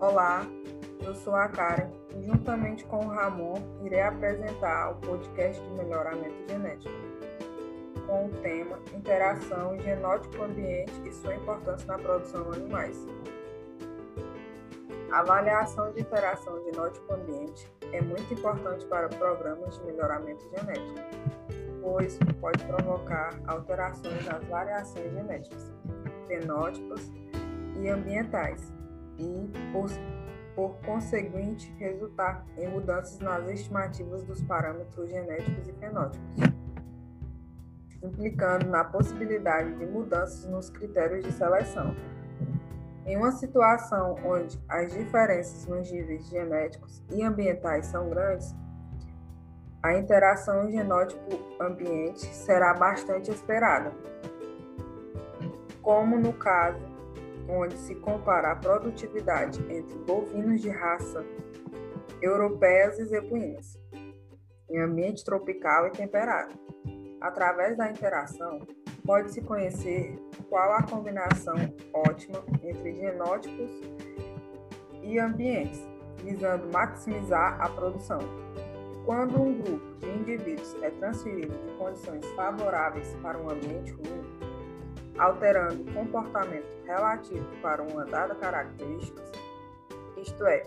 Olá, 0.00 0.46
eu 1.04 1.12
sou 1.12 1.34
a 1.34 1.48
Karen 1.48 1.90
e 2.16 2.22
juntamente 2.22 2.84
com 2.84 3.04
o 3.04 3.08
Ramon 3.08 3.56
irei 3.82 4.00
apresentar 4.00 4.92
o 4.92 4.94
podcast 4.94 5.60
de 5.60 5.70
melhoramento 5.70 6.36
genético 6.48 6.94
com 8.06 8.26
o 8.26 8.28
tema 8.40 8.78
Interação 8.94 9.76
genótipo-ambiente 9.80 10.92
e 11.04 11.12
sua 11.12 11.34
importância 11.34 11.84
na 11.88 11.98
produção 11.98 12.48
de 12.48 12.60
animais. 12.60 12.96
A 15.10 15.18
avaliação 15.18 15.92
de 15.92 16.02
interação 16.02 16.62
genótipo-ambiente 16.66 17.68
é 17.92 18.00
muito 18.00 18.32
importante 18.32 18.86
para 18.86 19.08
programas 19.08 19.76
de 19.80 19.84
melhoramento 19.84 20.48
genético, 20.56 21.00
pois 21.82 22.16
pode 22.40 22.64
provocar 22.66 23.36
alterações 23.48 24.24
nas 24.26 24.44
variações 24.44 25.12
genéticas, 25.12 25.72
fenótipos 26.28 27.10
e 27.82 27.88
ambientais, 27.88 28.77
e, 29.18 29.50
por, 29.72 29.88
por 30.54 30.76
conseguinte, 30.84 31.72
resultar 31.78 32.44
em 32.56 32.68
mudanças 32.68 33.18
nas 33.18 33.46
estimativas 33.48 34.22
dos 34.22 34.42
parâmetros 34.42 35.10
genéticos 35.10 35.68
e 35.68 35.72
fenótipos, 35.72 36.40
implicando 38.02 38.66
na 38.66 38.84
possibilidade 38.84 39.74
de 39.74 39.86
mudanças 39.86 40.44
nos 40.46 40.70
critérios 40.70 41.24
de 41.24 41.32
seleção. 41.32 41.94
Em 43.04 43.16
uma 43.16 43.32
situação 43.32 44.16
onde 44.24 44.60
as 44.68 44.92
diferenças 44.92 45.66
nos 45.66 45.90
níveis 45.90 46.28
genéticos 46.28 47.02
e 47.10 47.22
ambientais 47.22 47.86
são 47.86 48.10
grandes, 48.10 48.54
a 49.82 49.96
interação 49.96 50.70
genótipo-ambiente 50.70 52.26
será 52.26 52.74
bastante 52.74 53.30
esperada, 53.30 53.92
como 55.80 56.18
no 56.18 56.32
caso 56.32 56.97
onde 57.48 57.76
se 57.78 57.94
compara 57.94 58.52
a 58.52 58.56
produtividade 58.56 59.60
entre 59.72 59.98
bovinos 60.00 60.60
de 60.60 60.68
raça 60.68 61.24
europeias 62.20 62.98
e 62.98 63.04
zebuínas, 63.06 63.78
em 64.68 64.80
ambiente 64.80 65.24
tropical 65.24 65.86
e 65.86 65.90
temperado. 65.90 66.54
Através 67.20 67.76
da 67.76 67.90
interação, 67.90 68.60
pode-se 69.04 69.40
conhecer 69.40 70.18
qual 70.48 70.72
a 70.72 70.82
combinação 70.82 71.56
ótima 71.92 72.44
entre 72.62 72.94
genótipos 72.94 73.70
e 75.02 75.18
ambientes, 75.18 75.80
visando 76.22 76.70
maximizar 76.72 77.60
a 77.60 77.68
produção. 77.70 78.18
Quando 79.04 79.40
um 79.40 79.62
grupo 79.62 79.96
de 80.00 80.10
indivíduos 80.10 80.76
é 80.82 80.90
transferido 80.90 81.56
de 81.56 81.72
condições 81.78 82.26
favoráveis 82.32 83.16
para 83.22 83.38
um 83.38 83.48
ambiente 83.48 83.92
ruim, 83.92 84.27
alterando 85.18 85.82
o 85.82 85.94
comportamento 85.94 86.66
relativo 86.84 87.46
para 87.60 87.82
uma 87.82 88.04
dada 88.04 88.34
característica, 88.34 89.22
isto 90.16 90.46
é, 90.46 90.62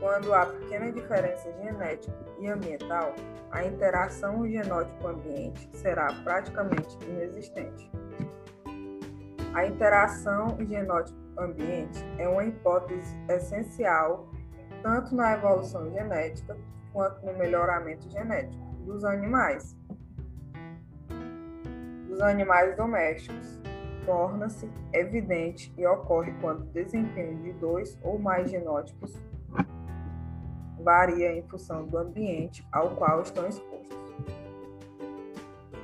quando 0.00 0.32
há 0.32 0.46
pequena 0.46 0.90
diferença 0.92 1.52
genética 1.62 2.16
e 2.38 2.48
ambiental, 2.48 3.14
a 3.50 3.64
interação 3.64 4.46
genótipo-ambiente 4.48 5.68
será 5.72 6.08
praticamente 6.24 6.96
inexistente. 7.04 7.90
A 9.54 9.66
interação 9.66 10.56
genótipo-ambiente 10.60 12.04
é 12.18 12.28
uma 12.28 12.44
hipótese 12.44 13.16
essencial 13.28 14.28
tanto 14.82 15.14
na 15.14 15.32
evolução 15.32 15.90
genética 15.90 16.56
quanto 16.92 17.24
no 17.24 17.32
melhoramento 17.34 18.08
genético 18.10 18.64
dos 18.84 19.04
animais, 19.04 19.76
dos 22.08 22.20
animais 22.20 22.76
domésticos, 22.76 23.58
torna-se 24.06 24.70
evidente 24.92 25.74
e 25.76 25.86
ocorre 25.86 26.32
quando 26.40 26.62
o 26.62 26.72
desempenho 26.72 27.42
de 27.42 27.52
dois 27.54 27.98
ou 28.02 28.18
mais 28.18 28.50
genótipos 28.50 29.20
varia 30.80 31.36
em 31.36 31.42
função 31.42 31.84
do 31.84 31.98
ambiente 31.98 32.66
ao 32.72 32.94
qual 32.94 33.20
estão 33.20 33.46
expostos. 33.48 33.98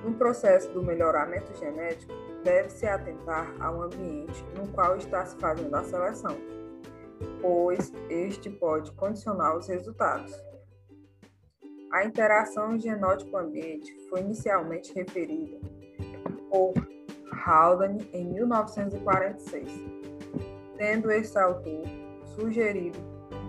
No 0.05 0.15
processo 0.15 0.72
do 0.72 0.83
melhoramento 0.83 1.53
genético, 1.59 2.12
deve-se 2.44 2.87
atentar 2.87 3.53
ao 3.60 3.83
ambiente 3.83 4.44
no 4.56 4.69
qual 4.69 4.97
está 4.97 5.25
se 5.27 5.37
fazendo 5.37 5.75
a 5.75 5.84
seleção, 5.84 6.37
pois 7.41 7.93
este 8.09 8.49
pode 8.49 8.93
condicionar 8.93 9.56
os 9.56 9.69
resultados. 9.69 10.33
A 11.93 12.04
interação 12.04 12.78
genótipo-ambiente 12.78 13.93
foi 14.09 14.21
inicialmente 14.21 14.94
referida 14.94 15.59
por 16.50 16.91
Haldane 17.44 18.08
em 18.12 18.25
1946, 18.25 19.72
tendo 20.76 21.10
este 21.10 21.38
autor 21.38 21.84
sugerido 22.34 22.98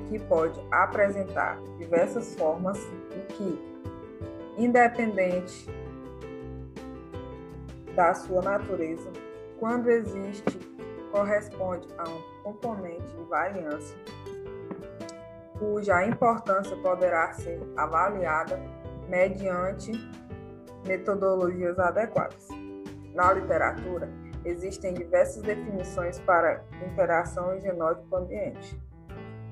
que 0.09 0.19
pode 0.19 0.59
apresentar 0.71 1.59
diversas 1.77 2.35
formas 2.35 2.77
e 3.11 3.33
que, 3.33 3.59
independente 4.57 5.67
da 7.95 8.13
sua 8.13 8.41
natureza, 8.41 9.11
quando 9.59 9.89
existe, 9.89 10.59
corresponde 11.11 11.87
a 11.97 12.09
um 12.09 12.21
componente 12.43 13.15
de 13.15 13.23
variância, 13.25 13.97
cuja 15.59 16.05
importância 16.05 16.75
poderá 16.77 17.31
ser 17.33 17.61
avaliada 17.77 18.59
mediante 19.07 19.91
metodologias 20.85 21.77
adequadas. 21.79 22.52
Na 23.13 23.31
literatura, 23.31 24.09
existem 24.43 24.93
diversas 24.93 25.41
definições 25.43 26.19
para 26.19 26.63
interação 26.85 27.59
genótipo-ambiente. 27.61 28.79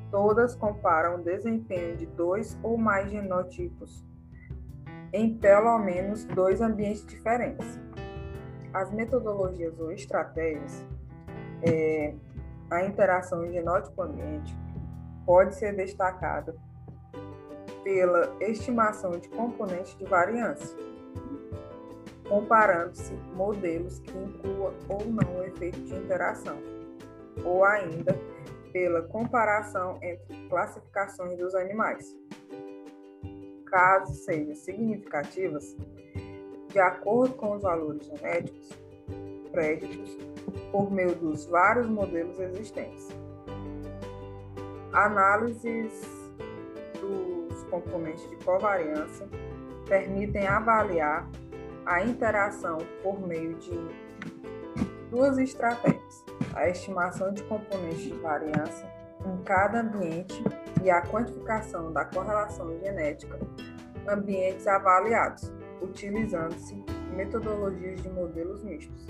Todas 0.10 0.56
comparam 0.56 1.16
o 1.16 1.24
desempenho 1.24 1.96
de 1.96 2.06
dois 2.06 2.58
ou 2.64 2.78
mais 2.78 3.10
genotipos 3.10 4.04
em 5.14 5.38
pelo 5.38 5.78
menos 5.80 6.24
dois 6.26 6.62
ambientes 6.62 7.06
diferentes. 7.06 7.80
As 8.74 8.92
metodologias 8.92 9.78
ou 9.80 9.92
estratégias, 9.92 10.86
é, 11.62 12.16
a 12.70 12.86
interação 12.86 13.46
genótipo-ambiente 13.52 14.58
pode 15.26 15.56
ser 15.56 15.76
destacada 15.76 16.56
pela 17.84 18.34
estimação 18.40 19.12
de 19.12 19.28
componentes 19.30 19.98
de 19.98 20.06
variância 20.06 20.78
comparando-se 22.32 23.14
modelos 23.36 24.00
que 24.00 24.18
incluam 24.18 24.74
ou 24.88 25.06
não 25.06 25.40
o 25.40 25.44
efeito 25.44 25.78
de 25.82 25.94
interação, 25.94 26.58
ou 27.44 27.66
ainda 27.66 28.18
pela 28.72 29.02
comparação 29.02 30.00
entre 30.02 30.48
classificações 30.48 31.38
dos 31.38 31.54
animais. 31.54 32.18
Caso 33.66 34.14
sejam 34.14 34.56
significativas, 34.56 35.76
de 36.70 36.80
acordo 36.80 37.36
com 37.36 37.58
os 37.58 37.64
valores 37.64 38.06
genéticos 38.06 38.80
préditos 39.52 40.18
por 40.72 40.90
meio 40.90 41.14
dos 41.14 41.46
vários 41.48 41.90
modelos 41.90 42.40
existentes. 42.40 43.10
Análises 44.94 46.02
dos 47.02 47.62
componentes 47.66 48.30
de 48.30 48.38
covariância 48.38 49.28
permitem 49.86 50.48
avaliar 50.48 51.30
a 51.92 52.06
interação 52.06 52.78
por 53.04 53.20
meio 53.28 53.56
de 53.56 53.78
duas 55.10 55.38
estratégias: 55.38 56.26
a 56.56 56.70
estimação 56.70 57.34
de 57.34 57.44
componentes 57.44 58.04
de 58.04 58.14
variância 58.14 58.90
em 59.26 59.44
cada 59.44 59.82
ambiente 59.82 60.42
e 60.82 60.90
a 60.90 61.02
quantificação 61.02 61.92
da 61.92 62.06
correlação 62.06 62.80
genética 62.80 63.38
ambientes 64.08 64.66
avaliados, 64.66 65.54
utilizando-se 65.82 66.84
metodologias 67.14 68.02
de 68.02 68.10
modelos 68.10 68.64
mistos. 68.64 69.06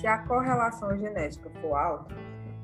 Se 0.00 0.06
a 0.06 0.18
correlação 0.18 0.96
genética 0.96 1.50
for 1.60 1.74
alta, 1.74 2.14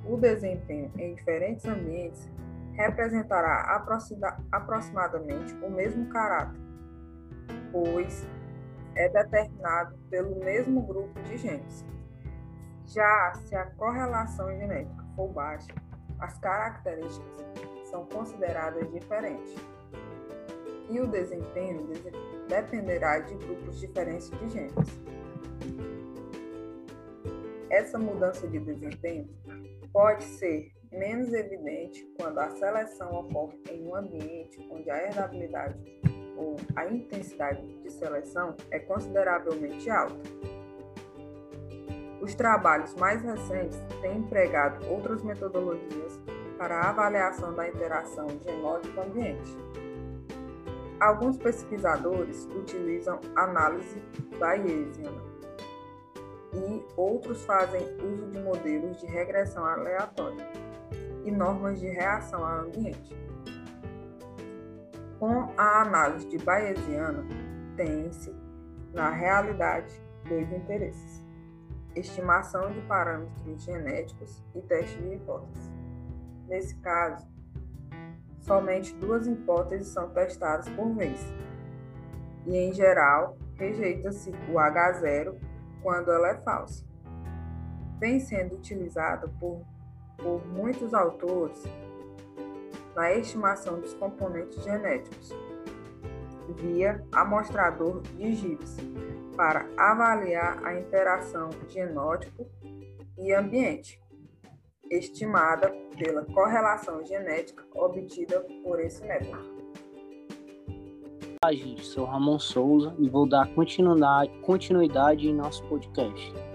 o 0.07 0.17
desempenho 0.17 0.91
em 0.97 1.15
diferentes 1.15 1.65
ambientes 1.67 2.31
representará 2.75 3.83
aproximadamente 4.51 5.53
o 5.63 5.71
mesmo 5.71 6.07
caráter, 6.09 6.61
pois 7.71 8.27
é 8.95 9.09
determinado 9.09 9.97
pelo 10.11 10.37
mesmo 10.37 10.83
grupo 10.83 11.21
de 11.23 11.37
genes. 11.37 11.85
Já 12.87 13.33
se 13.47 13.55
a 13.55 13.67
correlação 13.67 14.49
genética 14.57 15.05
for 15.17 15.29
baixa, 15.29 15.73
as 16.19 16.39
características 16.39 17.37
são 17.91 18.07
consideradas 18.07 18.91
diferentes 18.93 19.55
e 20.91 21.01
o 21.01 21.07
desempenho 21.07 21.89
dependerá 22.49 23.19
de 23.21 23.35
grupos 23.35 23.81
diferentes 23.81 24.31
de 24.31 24.51
genes. 24.51 24.75
Essa 27.71 27.99
mudança 27.99 28.47
de 28.47 28.59
desempenho 28.59 29.29
pode 29.93 30.25
ser 30.25 30.71
menos 30.93 31.33
evidente 31.33 32.07
quando 32.19 32.39
a 32.39 32.51
seleção 32.51 33.11
ocorre 33.21 33.59
em 33.71 33.87
um 33.87 33.97
ambiente 33.97 34.67
onde 34.71 34.91
a 34.91 35.03
herdabilidade 35.03 35.79
ou 36.37 36.57
a 36.77 36.87
intensidade 36.87 37.67
de 37.83 37.91
seleção 37.91 38.55
é 38.71 38.79
consideravelmente 38.79 39.89
alta. 39.91 40.21
Os 42.21 42.35
trabalhos 42.35 42.95
mais 42.95 43.23
recentes 43.23 43.79
têm 44.01 44.19
empregado 44.19 44.87
outras 44.89 45.23
metodologias 45.23 46.21
para 46.57 46.77
a 46.77 46.91
avaliação 46.91 47.53
da 47.55 47.69
interação 47.69 48.29
genótipo-ambiente. 48.41 49.57
Alguns 51.01 51.37
pesquisadores 51.37 52.47
utilizam 52.55 53.19
análise 53.35 54.01
bayesiana 54.39 55.33
e 56.55 56.85
outros 56.97 57.45
fazem 57.45 57.83
uso 57.97 58.31
de 58.31 58.39
modelos 58.41 59.01
de 59.01 59.07
regressão 59.07 59.65
aleatória 59.65 60.47
e 61.25 61.31
normas 61.31 61.81
de 61.81 61.87
reação 61.87 62.45
ao 62.45 62.67
ambiente. 62.67 63.17
Com 65.19 65.53
a 65.57 65.83
análise 65.83 66.29
de 66.29 66.39
bayesiana, 66.39 67.25
tem-se, 67.77 68.35
na 68.93 69.11
realidade, 69.11 69.95
dois 70.29 70.51
interesses: 70.53 71.25
estimação 71.95 72.73
de 72.73 72.81
parâmetros 72.83 73.63
genéticos 73.63 74.43
e 74.55 74.61
teste 74.63 75.01
de 75.01 75.15
hipóteses. 75.15 75.71
Nesse 76.49 76.77
caso, 76.79 77.27
somente 78.41 78.95
duas 78.97 79.27
hipóteses 79.27 79.89
são 79.89 80.11
testadas 80.11 80.69
por 80.71 80.93
vez, 80.95 81.21
e 82.47 82.57
em 82.57 82.73
geral, 82.73 83.37
rejeita-se 83.55 84.31
o 84.51 84.55
H0 84.55 85.39
quando 85.83 86.11
ela 86.11 86.31
é 86.31 86.41
falsa. 86.43 86.85
Vem 87.99 88.19
sendo 88.19 88.57
utilizada 88.57 89.29
por, 89.39 89.65
por 90.23 90.47
muitos 90.47 90.95
autores 90.95 91.63
na 92.95 93.13
estimação 93.13 93.81
dos 93.81 93.95
componentes 93.95 94.63
genéticos 94.63 95.35
via 96.57 97.03
amostrador 97.13 98.03
de 98.17 98.35
GIPS 98.35 98.77
para 99.37 99.67
avaliar 99.77 100.65
a 100.65 100.79
interação 100.79 101.51
genótipo 101.69 102.47
e 103.19 103.33
ambiente, 103.33 104.01
estimada 104.91 105.73
pela 105.97 106.25
correlação 106.27 107.05
genética 107.05 107.65
obtida 107.75 108.45
por 108.63 108.81
esse 108.81 109.03
método. 109.03 109.53
Olá, 111.45 111.53
gente, 111.53 111.85
sou 111.85 112.05
Ramon 112.05 112.39
Souza 112.39 112.95
e 112.99 113.09
vou 113.09 113.29
dar 113.29 113.53
continuidade, 113.55 114.31
continuidade 114.43 115.29
em 115.29 115.35
nosso 115.35 115.65
podcast. 115.65 116.52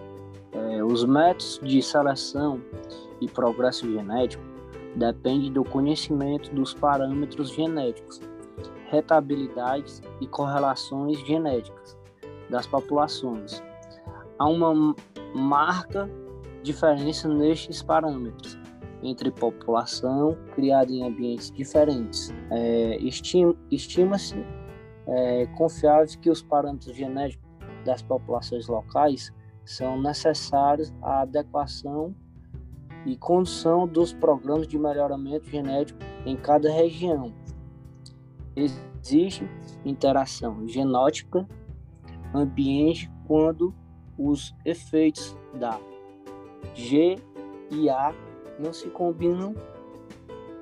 É, 0.54 0.84
os 0.84 1.04
métodos 1.06 1.60
de 1.64 1.82
seleção 1.82 2.62
e 3.22 3.28
progresso 3.28 3.92
genético 3.92 4.44
dependem 4.96 5.52
do 5.52 5.64
conhecimento 5.64 6.54
dos 6.54 6.74
parâmetros 6.74 7.50
genéticos, 7.50 8.22
retabilidades 8.90 10.02
e 10.22 10.28
correlações 10.28 11.20
genéticas 11.26 11.98
das 12.50 12.66
populações. 12.66 13.62
Há 14.40 14.48
uma 14.48 14.96
marca 15.36 16.10
diferença 16.64 17.28
nestes 17.28 17.82
parâmetros 17.84 18.58
entre 19.04 19.32
população 19.32 20.38
criada 20.54 20.92
em 20.92 21.04
ambientes 21.04 21.52
diferentes. 21.52 22.34
É, 22.50 22.98
Estima-se 23.72 24.44
é, 25.08 25.46
confiável 25.58 26.20
que 26.20 26.30
os 26.30 26.42
parâmetros 26.42 26.96
genéticos 26.96 27.48
das 27.86 28.02
populações 28.02 28.68
locais 28.68 29.32
são 29.68 30.02
necessários 30.02 30.94
à 31.02 31.22
adequação 31.22 32.16
e 33.06 33.18
condução 33.18 33.86
dos 33.86 34.14
programas 34.14 34.66
de 34.66 34.80
melhoramento 34.80 35.50
genético 35.50 36.00
em 36.26 36.38
cada 36.38 36.72
região. 36.72 37.34
Existe 38.56 39.48
interação 39.84 40.66
genótica 40.68 41.46
ambiente 42.34 43.12
quando 43.28 43.76
os 44.18 44.56
efeitos 44.64 45.36
da 45.60 45.78
G 46.74 47.18
e 47.70 47.90
A 47.90 48.16
não 48.58 48.72
se 48.72 48.88
combinam 48.90 49.54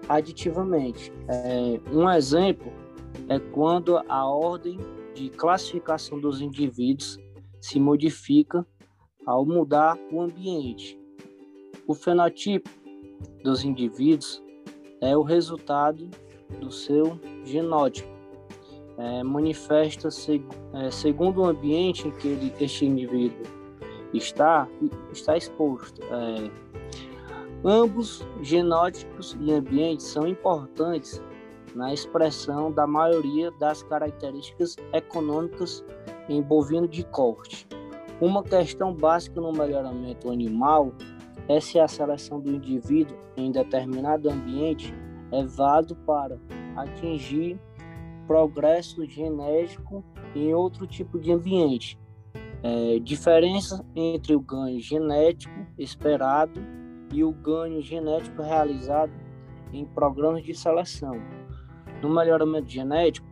aditivamente. 0.10 1.14
É, 1.28 1.80
um 1.92 2.10
exemplo 2.10 2.72
é 3.30 3.38
quando 3.38 3.98
a 4.10 4.26
ordem 4.26 4.80
de 5.14 5.30
classificação 5.30 6.20
dos 6.20 6.42
indivíduos 6.42 7.20
se 7.62 7.80
modifica 7.80 8.66
ao 9.26 9.46
mudar 9.46 9.98
o 10.12 10.22
ambiente. 10.22 11.00
O 11.88 11.94
fenotipo 11.94 12.70
dos 13.44 13.64
indivíduos 13.64 14.44
é 15.02 15.16
o 15.16 15.22
resultado 15.22 16.10
do 16.60 16.72
seu 16.72 17.20
genótipo. 17.44 18.14
É, 18.98 19.24
manifesta 19.24 20.10
-se, 20.10 20.42
é, 20.74 20.90
segundo 20.90 21.42
o 21.42 21.46
ambiente 21.46 22.08
em 22.08 22.12
que 22.12 22.28
ele, 22.28 22.54
este 22.60 22.86
indivíduo 22.86 23.46
está, 24.14 24.68
está 25.12 25.36
exposto. 25.36 26.02
É, 26.04 26.50
ambos 27.64 28.26
genótipos 28.42 29.38
e 29.42 29.52
ambientes 29.52 30.06
são 30.06 30.28
importantes 30.28 31.22
na 31.76 31.94
expressão 31.94 32.72
da 32.72 32.88
maioria 32.88 33.52
das 33.60 33.84
características 33.84 34.78
econômicas 34.94 35.84
em 36.30 36.42
bovino 36.42 36.88
de 36.88 37.04
corte. 37.08 37.68
Uma 38.22 38.44
questão 38.44 38.94
básica 38.94 39.42
no 39.42 39.52
melhoramento 39.52 40.32
animal 40.32 40.94
é 41.50 41.60
se 41.60 41.80
a 41.80 41.88
seleção 41.88 42.40
do 42.40 42.50
indivíduo 42.50 43.18
em 43.36 43.52
determinado 43.52 44.30
ambiente 44.30 44.94
é 45.32 45.44
válido 45.44 45.96
para 45.98 46.40
atingir 46.78 47.60
progresso 48.26 49.06
genético 49.06 50.04
em 50.34 50.54
outro 50.54 50.88
tipo 50.88 51.20
de 51.20 51.32
ambiente. 51.32 52.00
É, 52.64 53.00
diferença 53.00 53.86
entre 53.96 54.34
o 54.34 54.40
ganho 54.40 54.80
genético 54.80 55.54
esperado 55.78 56.60
e 57.14 57.24
o 57.24 57.32
ganho 57.32 57.82
genético 57.82 58.42
realizado 58.42 59.12
em 59.74 59.86
programas 59.86 60.44
de 60.44 60.56
seleção. 60.56 61.16
No 62.02 62.10
melhoramento 62.10 62.70
genético 62.70 63.28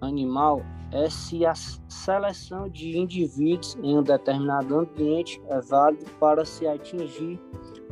animal, 0.00 0.62
é 0.92 1.10
se 1.10 1.44
a 1.44 1.54
seleção 1.54 2.68
de 2.68 2.96
indivíduos 2.96 3.76
em 3.82 3.98
um 3.98 4.02
determinado 4.02 4.78
ambiente 4.78 5.40
é 5.48 5.60
válida 5.60 6.06
para 6.20 6.44
se 6.44 6.66
atingir 6.66 7.40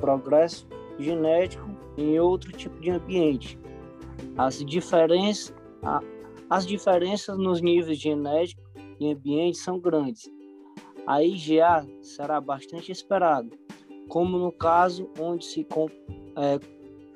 progresso 0.03 0.67
genético 0.99 1.69
em 1.97 2.19
outro 2.19 2.53
tipo 2.53 2.81
de 2.81 2.91
ambiente. 2.91 3.59
As 4.37 4.65
diferenças, 4.65 5.55
as 6.49 6.67
diferenças 6.67 7.37
nos 7.39 7.61
níveis 7.61 7.99
genéticos 7.99 8.65
e 9.01 9.13
ambientes 9.13 9.63
são 9.63 9.79
grandes. 9.79 10.31
A 11.07 11.23
IGA 11.23 11.87
será 12.01 12.41
bastante 12.41 12.93
esperada, 12.93 13.49
como 14.09 14.39
no 14.39 14.53
caso 14.53 15.09
onde 15.19 15.45
se 15.45 15.67
é, 16.37 16.61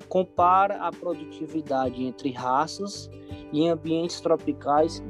compara 0.09 0.76
a 0.76 0.90
produtividade 0.90 2.02
entre 2.02 2.31
raças 2.31 3.09
e 3.53 3.69
ambientes 3.69 4.21
tropicais 4.21 5.03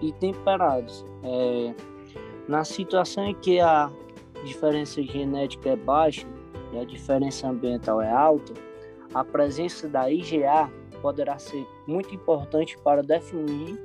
e, 0.00 0.06
e 0.06 0.12
temperados. 0.12 1.04
É, 1.22 1.74
na 2.48 2.64
situação 2.64 3.24
em 3.26 3.34
que 3.34 3.60
a 3.60 3.90
diferença 4.44 5.02
genética 5.02 5.70
é 5.70 5.76
baixa 5.76 6.26
e 6.72 6.78
a 6.78 6.84
diferença 6.84 7.48
ambiental 7.48 8.00
é 8.00 8.10
alta, 8.10 8.52
a 9.14 9.24
presença 9.24 9.88
da 9.88 10.10
IGA 10.10 10.70
poderá 11.00 11.38
ser 11.38 11.66
muito 11.86 12.14
importante 12.14 12.78
para 12.78 13.02
definir 13.02 13.78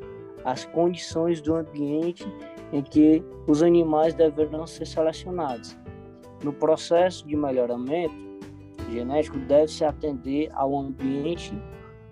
as 0.45 0.65
condições 0.65 1.41
do 1.41 1.55
ambiente 1.55 2.25
em 2.71 2.81
que 2.81 3.23
os 3.47 3.61
animais 3.61 4.13
deverão 4.13 4.65
ser 4.65 4.85
selecionados. 4.85 5.77
No 6.43 6.53
processo 6.53 7.27
de 7.27 7.35
melhoramento, 7.35 8.15
genético 8.89 9.37
deve-se 9.39 9.83
atender 9.83 10.49
ao 10.53 10.77
ambiente 10.77 11.53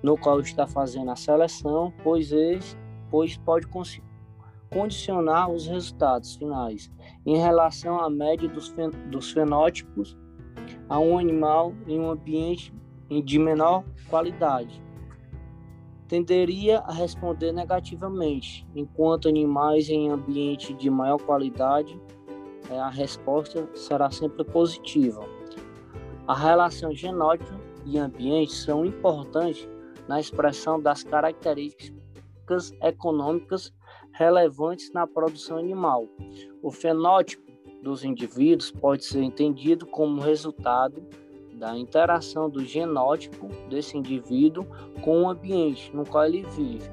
no 0.06 0.16
qual 0.16 0.40
está 0.40 0.68
fazendo 0.68 1.10
a 1.10 1.16
seleção, 1.16 1.92
pois, 2.04 2.30
pois 3.10 3.38
pode 3.38 3.68
condicionar 4.70 5.50
os 5.50 5.66
resultados 5.66 6.36
finais 6.36 6.92
em 7.26 7.38
relação 7.38 8.00
à 8.00 8.08
média 8.08 8.48
dos, 8.48 8.68
fen 8.68 8.92
dos 9.10 9.32
fenótipos 9.32 10.16
a 10.88 11.00
um 11.00 11.18
animal 11.18 11.74
em 11.88 12.00
um 12.00 12.12
ambiente 12.12 12.72
de 13.10 13.40
menor 13.40 13.84
qualidade. 14.08 14.80
Tenderia 16.08 16.82
a 16.82 16.94
responder 16.94 17.52
negativamente, 17.52 18.64
enquanto 18.76 19.28
animais 19.28 19.90
em 19.90 20.12
ambiente 20.12 20.72
de 20.76 20.88
maior 20.88 21.18
qualidade, 21.18 22.00
eh, 22.70 22.78
a 22.78 22.90
resposta 22.90 23.68
será 23.74 24.12
sempre 24.12 24.44
positiva. 24.44 25.28
A 26.28 26.36
relação 26.36 26.94
genótipo 26.94 27.60
e 27.88 27.98
ambiente 27.98 28.54
são 28.54 28.86
importantes 28.86 29.68
na 30.08 30.20
expressão 30.20 30.80
das 30.80 31.04
características 31.04 32.72
econômicas 32.82 33.74
relevantes 34.12 34.92
na 34.94 35.06
produção 35.06 35.58
animal. 35.58 36.08
O 36.62 36.72
fenótipo 36.72 37.44
dos 37.82 38.04
indivíduos 38.04 38.72
pode 38.72 39.06
ser 39.06 39.22
entendido 39.22 39.86
como 39.86 40.22
resultado 40.22 41.04
da 41.54 41.78
interação 41.78 42.50
do 42.50 42.64
genótipo 42.66 43.48
desse 43.70 43.98
indivíduo 43.98 44.66
com 45.02 45.24
o 45.24 45.30
ambiente 45.30 45.96
no 45.96 46.06
qual 46.06 46.26
ele 46.26 46.44
vive, 46.44 46.90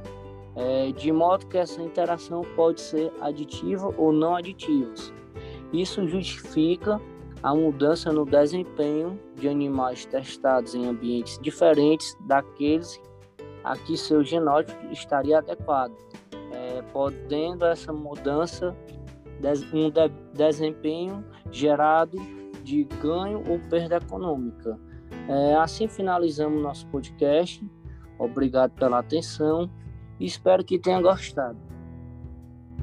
é, 0.54 0.92
de 0.92 1.10
modo 1.10 1.46
que 1.46 1.58
essa 1.58 1.82
interação 1.82 2.42
pode 2.54 2.80
ser 2.80 3.12
aditiva 3.20 3.92
ou 3.96 4.12
não 4.12 4.36
aditiva. 4.36 4.92
Isso 5.72 6.06
justifica 6.06 7.00
a 7.42 7.54
mudança 7.54 8.12
no 8.12 8.24
desempenho 8.24 9.18
de 9.34 9.48
animais 9.48 10.04
testados 10.04 10.74
em 10.74 10.86
ambientes 10.86 11.38
diferentes 11.40 12.16
daqueles 12.26 13.00
a 13.64 13.76
que 13.76 13.96
seu 13.96 14.22
genótipo 14.24 14.86
estaria 14.92 15.38
adequado, 15.38 15.92
é, 16.52 16.82
podendo 16.92 17.64
essa 17.64 17.92
mudança 17.92 18.76
um 19.72 19.90
de 19.90 20.08
desempenho 20.34 21.24
gerado 21.50 22.16
de 22.62 22.84
ganho 22.84 23.42
ou 23.48 23.58
perda 23.68 23.96
econômica. 23.96 24.78
É, 25.28 25.56
assim 25.56 25.88
finalizamos 25.88 26.62
nosso 26.62 26.86
podcast. 26.88 27.64
Obrigado 28.18 28.70
pela 28.72 29.00
atenção 29.00 29.68
e 30.20 30.26
espero 30.26 30.64
que 30.64 30.78
tenha 30.78 31.00
gostado. 31.00 31.71